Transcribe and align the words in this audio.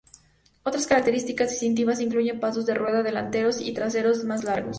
Otras 0.63 0.87
características 0.87 1.51
distintivas 1.51 1.99
incluyen 2.01 2.39
pasos 2.39 2.65
de 2.65 2.73
rueda 2.73 3.03
delanteros 3.03 3.61
y 3.61 3.71
traseros 3.71 4.23
más 4.25 4.43
largos. 4.43 4.69